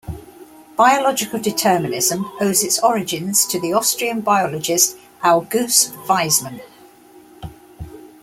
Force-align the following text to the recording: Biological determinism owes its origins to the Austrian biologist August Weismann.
Biological 0.77 1.37
determinism 1.39 2.25
owes 2.41 2.63
its 2.63 2.79
origins 2.79 3.45
to 3.45 3.59
the 3.59 3.73
Austrian 3.73 4.21
biologist 4.21 4.97
August 5.21 5.93
Weismann. 6.07 6.59